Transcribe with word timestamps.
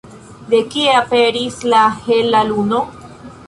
De 0.53 0.61
kie 0.71 0.95
aperis 1.01 1.59
la 1.75 1.85
hela 2.09 2.45
luno? 2.51 2.81